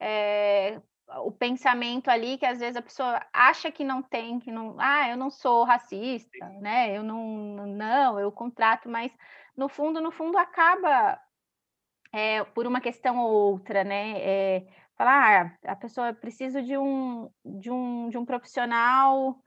É, 0.00 0.80
o 1.24 1.30
pensamento 1.30 2.08
ali 2.08 2.36
que 2.38 2.46
às 2.46 2.58
vezes 2.58 2.76
a 2.76 2.82
pessoa 2.82 3.24
acha 3.32 3.70
que 3.70 3.84
não 3.84 4.02
tem, 4.02 4.38
que 4.40 4.50
não, 4.50 4.76
ah, 4.78 5.08
eu 5.08 5.16
não 5.16 5.30
sou 5.30 5.64
racista, 5.64 6.48
né? 6.60 6.96
Eu 6.96 7.02
não, 7.02 7.66
não, 7.66 8.18
eu 8.18 8.30
contrato, 8.32 8.88
mas 8.88 9.12
no 9.56 9.68
fundo, 9.68 10.00
no 10.00 10.10
fundo 10.10 10.36
acaba 10.36 11.20
é, 12.12 12.42
por 12.44 12.66
uma 12.66 12.80
questão 12.80 13.18
ou 13.18 13.52
outra, 13.52 13.84
né? 13.84 14.18
É, 14.20 14.66
falar, 14.96 15.58
ah, 15.64 15.72
a 15.72 15.76
pessoa 15.76 16.12
precisa 16.12 16.62
de 16.62 16.76
um, 16.76 17.30
de 17.44 17.70
um, 17.70 18.08
de 18.08 18.18
um 18.18 18.24
profissional 18.24 19.38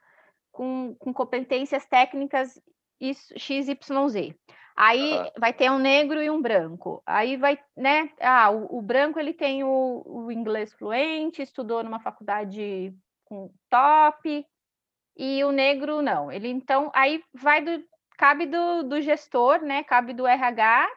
com, 0.52 0.96
com 1.00 1.14
competências 1.14 1.86
técnicas 1.86 2.60
XYZ. 3.02 4.36
Aí 4.82 5.12
uhum. 5.12 5.32
vai 5.38 5.52
ter 5.52 5.70
um 5.70 5.78
negro 5.78 6.24
e 6.24 6.30
um 6.30 6.42
branco. 6.42 7.04
Aí 7.06 7.36
vai, 7.36 7.60
né? 7.76 8.10
Ah, 8.22 8.50
o, 8.50 8.78
o 8.78 8.82
branco 8.82 9.20
ele 9.20 9.34
tem 9.34 9.62
o, 9.62 10.04
o, 10.06 10.32
inglês 10.32 10.72
fluente, 10.72 11.42
estudou 11.42 11.84
numa 11.84 12.00
faculdade 12.00 12.96
com 13.26 13.52
top, 13.70 14.46
e 15.18 15.44
o 15.44 15.52
negro 15.52 16.02
não. 16.02 16.32
Ele 16.32 16.48
então 16.48 16.90
aí 16.96 17.22
vai 17.34 17.62
do 17.62 17.84
cabe 18.18 18.46
do, 18.46 18.84
do 18.84 19.02
gestor, 19.02 19.62
né? 19.62 19.84
Cabe 19.84 20.14
do 20.14 20.26
RH 20.26 20.90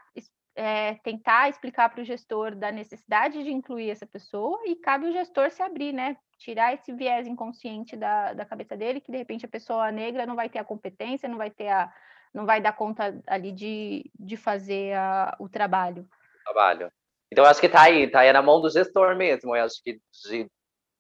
é, 0.55 0.95
tentar 1.03 1.49
explicar 1.49 1.89
para 1.89 2.03
o 2.03 2.05
gestor 2.05 2.55
da 2.55 2.71
necessidade 2.71 3.43
de 3.43 3.51
incluir 3.51 3.91
essa 3.91 4.07
pessoa 4.07 4.61
e 4.65 4.77
cabe 4.77 5.07
o 5.07 5.13
gestor 5.13 5.51
se 5.51 5.61
abrir, 5.61 5.93
né? 5.93 6.17
Tirar 6.39 6.73
esse 6.73 6.93
viés 6.93 7.27
inconsciente 7.27 7.97
da, 7.97 8.33
da 8.33 8.45
cabeça 8.45 8.77
dele, 8.77 9.01
que 9.01 9.11
de 9.11 9.19
repente 9.19 9.45
a 9.45 9.49
pessoa 9.49 9.91
negra 9.91 10.25
não 10.25 10.37
vai 10.37 10.49
ter 10.49 10.61
a 10.61 10.65
competência, 10.65 11.29
não 11.29 11.37
vai 11.39 11.51
ter 11.51 11.69
a, 11.69 11.93
não 12.33 12.47
vai 12.47 12.61
dar 12.61 12.73
conta 12.73 13.21
ali 13.27 13.53
de, 13.53 14.11
de 14.19 14.37
fazer 14.37 14.95
a, 14.95 15.37
o 15.39 15.49
trabalho. 15.49 16.07
Trabalho. 16.45 16.91
Então, 17.31 17.45
acho 17.45 17.61
que 17.61 17.67
está 17.67 17.83
aí, 17.83 18.03
está 18.03 18.21
aí 18.21 18.33
na 18.33 18.43
mão 18.43 18.61
do 18.61 18.71
gestor 18.71 19.17
mesmo. 19.17 19.57
Eu 19.57 19.65
acho 19.65 19.83
que 19.83 19.99
de, 20.29 20.47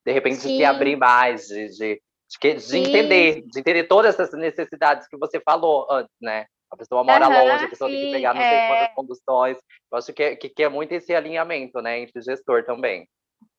de 0.04 0.12
repente 0.12 0.36
Sim. 0.36 0.56
se 0.56 0.64
abrir 0.64 0.96
mais, 0.96 1.46
de, 1.46 1.68
de, 1.68 2.02
de, 2.40 2.54
de 2.54 2.78
entender, 2.78 3.42
de 3.42 3.60
entender 3.60 3.84
todas 3.84 4.14
essas 4.14 4.38
necessidades 4.38 5.06
que 5.08 5.16
você 5.18 5.40
falou 5.40 5.86
antes, 5.90 6.14
né? 6.20 6.46
A 6.70 6.76
pessoa 6.76 7.04
mora 7.04 7.28
uhum, 7.28 7.48
longe, 7.48 7.66
a 7.66 7.68
pessoa 7.68 7.90
sim, 7.90 7.96
tem 7.96 8.06
que 8.06 8.12
pegar 8.12 8.32
não 8.32 8.40
sei 8.40 8.50
é... 8.50 8.68
quantas 8.68 8.94
conduções. 8.94 9.58
Eu 9.90 9.98
acho 9.98 10.12
que, 10.14 10.22
é, 10.22 10.36
que, 10.36 10.48
que 10.48 10.62
é 10.62 10.70
muito 10.70 10.92
esse 10.92 11.14
alinhamento, 11.14 11.82
né, 11.82 12.00
entre 12.00 12.18
o 12.18 12.22
gestor 12.22 12.64
também. 12.64 13.06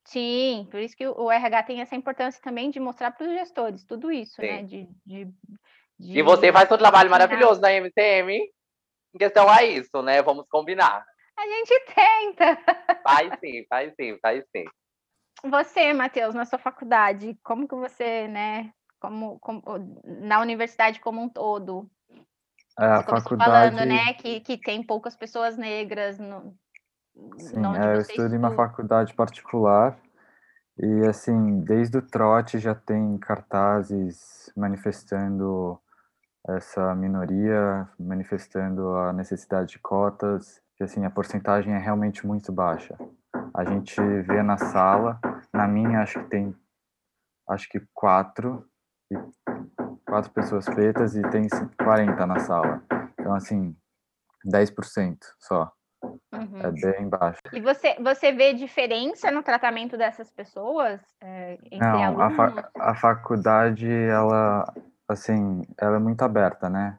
Sim, 0.04 0.66
por 0.68 0.80
isso 0.80 0.96
que 0.96 1.06
o 1.06 1.30
RH 1.30 1.62
tem 1.62 1.80
essa 1.80 1.94
importância 1.94 2.42
também 2.42 2.70
de 2.70 2.80
mostrar 2.80 3.12
para 3.12 3.24
os 3.24 3.32
gestores 3.32 3.84
tudo 3.84 4.10
isso, 4.10 4.40
né, 4.40 4.48
sim. 4.48 4.54
né? 4.54 4.62
De, 4.64 4.88
de 5.06 5.32
e 5.98 6.22
você 6.22 6.52
faz 6.52 6.70
um 6.70 6.78
trabalho 6.78 7.10
maravilhoso 7.10 7.60
na 7.60 7.72
MCM 7.72 8.38
em 9.14 9.18
questão 9.18 9.48
a 9.48 9.62
isso, 9.62 10.02
né? 10.02 10.22
Vamos 10.22 10.46
combinar. 10.48 11.04
A 11.36 11.46
gente 11.46 11.80
tenta. 11.94 12.58
Faz 13.02 13.38
sim, 13.40 13.64
faz 13.68 13.92
sim, 13.94 14.18
faz 14.20 14.44
sim. 14.54 14.64
Você, 15.44 15.92
Matheus, 15.92 16.34
na 16.34 16.44
sua 16.44 16.58
faculdade, 16.58 17.38
como 17.42 17.68
que 17.68 17.74
você, 17.74 18.26
né, 18.28 18.70
como, 18.98 19.38
como 19.40 19.62
na 20.04 20.40
universidade 20.40 21.00
como 21.00 21.20
um 21.20 21.28
todo? 21.28 21.88
É, 22.78 22.84
a 22.86 23.02
faculdade... 23.02 23.76
falando, 23.76 23.86
né, 23.86 24.14
que, 24.14 24.40
que 24.40 24.56
tem 24.56 24.82
poucas 24.82 25.14
pessoas 25.14 25.56
negras 25.56 26.18
no, 26.18 26.56
Sim, 27.38 27.62
é, 27.76 27.96
eu 27.96 28.00
estudo 28.00 28.34
em 28.34 28.38
uma 28.38 28.54
faculdade 28.54 29.14
particular 29.14 29.96
e, 30.76 31.06
assim, 31.06 31.60
desde 31.60 31.98
o 31.98 32.02
trote 32.02 32.58
já 32.58 32.74
tem 32.74 33.16
cartazes 33.18 34.52
manifestando 34.56 35.80
essa 36.48 36.94
minoria, 36.94 37.88
manifestando 37.98 38.94
a 38.96 39.12
necessidade 39.12 39.70
de 39.70 39.78
cotas, 39.78 40.60
que 40.76 40.84
assim, 40.84 41.04
a 41.04 41.10
porcentagem 41.10 41.72
é 41.72 41.78
realmente 41.78 42.26
muito 42.26 42.52
baixa. 42.52 42.96
A 43.54 43.64
gente 43.64 44.00
vê 44.22 44.42
na 44.42 44.58
sala, 44.58 45.18
na 45.52 45.66
minha 45.66 46.00
acho 46.00 46.20
que 46.20 46.28
tem, 46.28 46.54
acho 47.48 47.68
que 47.68 47.80
quatro, 47.94 48.68
quatro 50.06 50.30
pessoas 50.32 50.66
pretas 50.66 51.16
e 51.16 51.22
tem 51.30 51.46
40 51.82 52.26
na 52.26 52.38
sala. 52.40 52.82
Então, 53.18 53.34
assim, 53.34 53.74
10% 54.44 55.16
só. 55.38 55.72
Uhum. 56.34 56.60
É 56.60 56.70
bem 56.72 57.08
baixo. 57.08 57.40
E 57.52 57.60
você, 57.60 57.94
você 58.02 58.32
vê 58.32 58.52
diferença 58.52 59.30
no 59.30 59.42
tratamento 59.42 59.96
dessas 59.96 60.30
pessoas? 60.30 61.00
É, 61.22 61.58
Não, 61.72 62.20
a, 62.20 62.30
fa 62.30 62.70
a 62.78 62.94
faculdade, 62.94 63.88
ela 63.88 64.70
assim, 65.08 65.62
ela 65.78 65.96
é 65.96 65.98
muito 65.98 66.22
aberta, 66.22 66.68
né? 66.68 66.98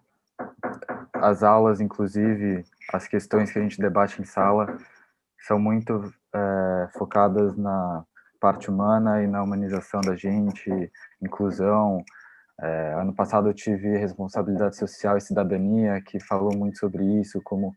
As 1.13 1.43
aulas, 1.43 1.81
inclusive, 1.81 2.63
as 2.93 3.07
questões 3.07 3.51
que 3.51 3.59
a 3.59 3.61
gente 3.61 3.79
debate 3.79 4.21
em 4.21 4.25
sala 4.25 4.77
são 5.39 5.59
muito 5.59 6.13
é, 6.33 6.89
focadas 6.97 7.55
na 7.55 8.03
parte 8.39 8.69
humana 8.69 9.23
e 9.23 9.27
na 9.27 9.41
humanização 9.41 10.01
da 10.01 10.15
gente, 10.15 10.69
inclusão. 11.21 12.03
É, 12.59 12.93
ano 12.93 13.13
passado 13.13 13.49
eu 13.49 13.53
tive 13.53 13.97
responsabilidade 13.97 14.77
social 14.77 15.17
e 15.17 15.21
cidadania, 15.21 16.01
que 16.01 16.19
falou 16.19 16.55
muito 16.55 16.77
sobre 16.77 17.03
isso, 17.19 17.41
como 17.43 17.73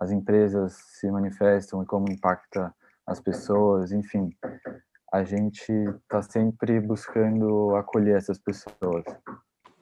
as 0.00 0.10
empresas 0.10 0.74
se 0.98 1.10
manifestam 1.10 1.82
e 1.82 1.86
como 1.86 2.10
impacta 2.10 2.74
as 3.06 3.20
pessoas, 3.20 3.92
enfim. 3.92 4.30
A 5.12 5.22
gente 5.22 5.70
está 6.02 6.22
sempre 6.22 6.80
buscando 6.80 7.76
acolher 7.76 8.16
essas 8.16 8.38
pessoas. 8.38 9.04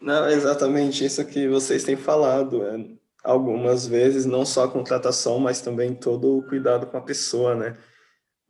Não, 0.03 0.29
exatamente 0.29 1.05
isso 1.05 1.25
que 1.25 1.49
vocês 1.49 1.85
têm 1.85 1.97
falado. 1.97 2.63
É, 2.65 2.85
algumas 3.23 3.87
vezes, 3.87 4.27
não 4.27 4.45
só 4.45 4.65
a 4.65 4.69
contratação, 4.69 5.39
mas 5.39 5.61
também 5.61 5.95
todo 5.95 6.39
o 6.39 6.43
cuidado 6.43 6.87
com 6.87 6.97
a 6.97 7.03
pessoa, 7.03 7.55
né? 7.55 7.77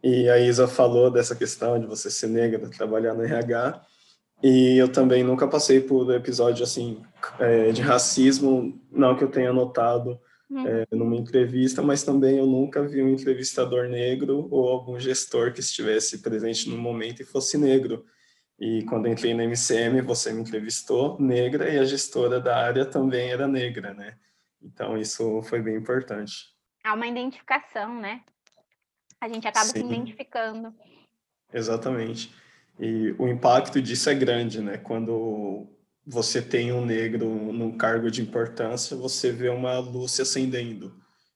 E 0.03 0.29
a 0.29 0.39
Isa 0.39 0.67
falou 0.67 1.11
dessa 1.11 1.37
questão 1.37 1.79
de 1.79 1.87
você 1.87 2.11
ser 2.11 2.29
negra, 2.29 2.69
trabalhar 2.71 3.15
no 3.15 3.23
RH. 3.23 3.81
E 4.43 4.77
eu 4.77 4.89
também 4.91 5.23
nunca 5.23 5.47
passei 5.47 5.81
por 5.81 6.13
episódio 6.13 6.65
assim 6.65 7.01
é, 7.39 7.71
de 7.71 7.81
racismo, 7.81 8.81
não 8.91 9.17
que 9.17 9.23
eu 9.23 9.31
tenha 9.31 9.53
notado 9.53 10.19
uhum. 10.51 10.67
é, 10.67 10.87
numa 10.91 11.15
entrevista, 11.15 11.81
mas 11.81 12.03
também 12.03 12.39
eu 12.39 12.47
nunca 12.47 12.83
vi 12.83 13.01
um 13.01 13.09
entrevistador 13.09 13.89
negro 13.89 14.49
ou 14.51 14.69
algum 14.69 14.99
gestor 14.99 15.53
que 15.53 15.61
estivesse 15.61 16.19
presente 16.19 16.69
no 16.69 16.77
momento 16.77 17.23
e 17.23 17.25
fosse 17.25 17.57
negro. 17.57 18.05
E 18.63 18.85
quando 18.85 19.09
entrei 19.09 19.35
na 19.35 19.43
MCM, 19.43 20.01
você 20.03 20.33
me 20.33 20.43
entrevistou, 20.43 21.19
negra, 21.19 21.69
e 21.69 21.81
a 21.81 21.85
gestora 21.85 22.41
da 22.41 22.57
área 22.57 22.87
também 22.87 23.33
era 23.33 23.49
negra, 23.49 23.93
né? 23.93 24.15
Então, 24.63 24.97
isso 24.97 25.43
foi 25.43 25.61
bem 25.61 25.75
importante. 25.75 26.33
Há 26.85 26.95
uma 26.95 27.09
identificação, 27.09 28.01
né? 28.01 28.21
A 29.21 29.27
gente 29.27 29.49
acaba 29.49 29.67
Sim. 29.67 29.81
se 29.81 29.85
identificando. 29.85 30.73
Exatamente. 31.53 32.33
E 32.79 33.13
o 33.19 33.27
impacto 33.27 33.83
disso 33.83 34.09
é 34.09 34.15
grande, 34.15 34.61
né? 34.61 34.79
Quando 34.79 35.67
você 36.07 36.41
tem 36.41 36.73
um 36.73 36.87
negro 36.87 37.29
num 37.53 37.77
cargo 37.77 38.13
de 38.13 38.23
importância, 38.23 38.97
você 38.97 39.33
vê 39.33 39.49
uma 39.49 39.77
luz 39.81 40.13
se 40.13 40.23
acendendo. 40.23 40.95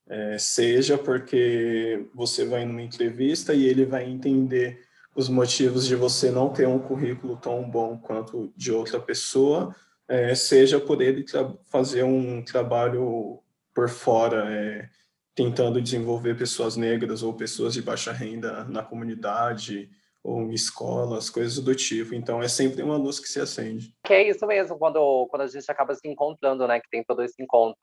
É, 0.08 0.38
seja 0.38 0.96
porque 0.96 2.06
você 2.14 2.44
vai 2.44 2.64
numa 2.64 2.82
entrevista 2.82 3.52
e 3.52 3.64
ele 3.64 3.84
vai 3.84 4.08
entender 4.08 4.85
os 5.16 5.30
motivos 5.30 5.86
de 5.86 5.96
você 5.96 6.30
não 6.30 6.52
ter 6.52 6.68
um 6.68 6.78
currículo 6.78 7.38
tão 7.38 7.68
bom 7.68 7.98
quanto 7.98 8.52
de 8.54 8.70
outra 8.70 9.00
pessoa, 9.00 9.74
é, 10.06 10.34
seja 10.34 10.78
por 10.78 11.00
ele 11.00 11.24
fazer 11.70 12.04
um 12.04 12.44
trabalho 12.44 13.42
por 13.74 13.88
fora, 13.88 14.44
é, 14.52 14.88
tentando 15.34 15.80
desenvolver 15.80 16.36
pessoas 16.36 16.76
negras 16.76 17.22
ou 17.22 17.32
pessoas 17.32 17.72
de 17.72 17.82
baixa 17.82 18.12
renda 18.12 18.64
na 18.64 18.82
comunidade, 18.82 19.88
ou 20.22 20.50
escolas, 20.50 21.30
coisas 21.30 21.58
do 21.62 21.74
tipo. 21.74 22.14
Então 22.14 22.42
é 22.42 22.48
sempre 22.48 22.82
uma 22.82 22.96
luz 22.96 23.18
que 23.18 23.28
se 23.28 23.40
acende. 23.40 23.94
Que 24.04 24.12
é 24.12 24.28
isso 24.28 24.44
mesmo, 24.46 24.76
quando, 24.76 25.26
quando 25.30 25.42
a 25.42 25.46
gente 25.46 25.70
acaba 25.70 25.94
se 25.94 26.06
encontrando, 26.06 26.66
né? 26.66 26.80
Que 26.80 26.90
tem 26.90 27.04
todo 27.04 27.22
esse 27.22 27.40
encontro, 27.40 27.78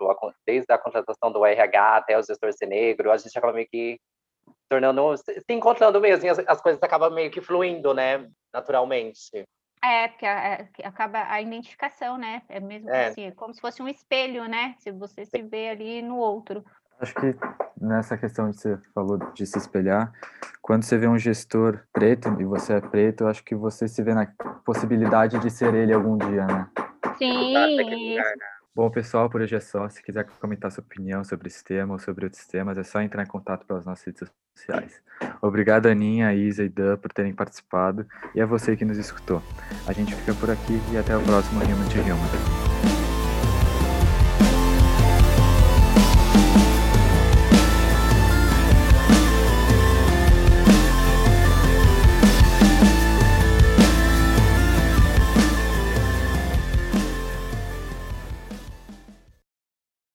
desde 0.46 0.72
a 0.72 0.78
contratação 0.78 1.32
do 1.32 1.46
RH 1.46 1.98
até 1.98 2.20
o 2.20 2.22
gestor 2.22 2.54
ser 2.54 2.68
negro, 2.68 3.12
a 3.12 3.18
gente 3.18 3.36
acaba 3.38 3.54
meio 3.54 3.68
que 3.68 3.98
tornando, 4.70 5.15
se 5.17 5.53
encontrando 5.53 6.00
mesmo, 6.00 6.25
e 6.25 6.29
as, 6.29 6.39
as 6.39 6.62
coisas 6.62 6.82
acabam 6.82 7.13
meio 7.13 7.32
que 7.32 7.41
fluindo, 7.41 7.93
né? 7.93 8.27
Naturalmente. 8.53 9.46
É, 9.84 10.08
porque 10.08 10.25
é, 10.25 10.70
acaba 10.84 11.25
a 11.27 11.41
identificação, 11.41 12.17
né? 12.17 12.41
É 12.48 12.60
mesmo 12.60 12.89
é. 12.89 13.08
assim, 13.08 13.25
é 13.25 13.32
como 13.32 13.53
se 13.53 13.60
fosse 13.60 13.82
um 13.82 13.88
espelho, 13.88 14.46
né? 14.46 14.75
Se 14.79 14.91
você 14.91 15.25
se 15.25 15.41
vê 15.41 15.70
ali 15.70 16.01
no 16.01 16.17
outro. 16.17 16.63
Acho 17.00 17.13
que 17.15 17.36
nessa 17.82 18.17
questão 18.17 18.50
que 18.50 18.58
você 18.58 18.77
falou 18.96 19.17
de 19.34 19.46
se 19.46 19.58
espelhar, 19.58 20.13
quando 20.62 20.84
você 20.84 20.98
vê 20.98 21.05
um 21.05 21.17
gestor 21.17 21.84
preto 21.91 22.29
e 22.39 22.46
você 22.46 22.75
é 22.75 22.82
preto, 22.82 23.27
acho 23.27 23.43
que 23.43 23.55
você 23.55 23.88
se 23.89 24.01
vê 24.01 24.13
na 24.13 24.25
possibilidade 24.65 25.38
de 25.39 25.50
ser 25.50 25.74
ele 25.74 25.91
algum 25.91 26.17
dia, 26.17 26.46
né? 26.46 26.70
Sim. 27.17 27.53
Bom, 28.75 28.89
pessoal, 28.89 29.30
por 29.30 29.39
hoje 29.39 29.56
é 29.56 29.60
só. 29.60 29.88
Se 29.88 30.01
quiser 30.01 30.25
comentar 30.39 30.72
sua 30.72 30.84
opinião 30.84 31.24
sobre 31.24 31.48
esse 31.48 31.63
tema 31.63 31.94
ou 31.94 32.00
sobre 32.00 32.25
outros 32.25 32.46
temas, 32.48 32.75
é 32.75 32.84
só 32.84 33.01
entrar 33.01 33.22
em 33.22 33.27
contato 33.27 33.68
pelas 33.68 33.86
nossas 33.86 34.03
redes 34.03 34.24
sociais. 34.56 35.00
Obrigado, 35.44 35.86
Aninha, 35.86 36.34
Isa 36.34 36.63
e 36.63 36.70
Dan, 36.70 36.98
por 36.98 37.13
terem 37.13 37.36
participado 37.36 38.08
e 38.34 38.42
a 38.42 38.48
você 38.48 38.75
que 38.75 38.84
nos 38.84 38.98
escutou. 38.98 39.44
A 39.86 39.94
gente 39.94 40.15
fica 40.15 40.34
por 40.34 40.50
aqui 40.50 40.82
e 40.92 40.98
até 40.98 41.15
o 41.15 41.22
próximo 41.22 41.63
Human 41.63 41.88
to 41.88 42.00
Human. 42.00 42.62